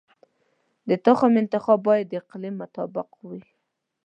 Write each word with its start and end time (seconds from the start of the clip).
د 0.89 0.91
تخم 1.05 1.33
انتخاب 1.41 1.79
باید 1.87 2.05
د 2.09 2.13
اقلیم 2.21 2.55
مطابق 2.61 3.09
وي. 3.27 3.41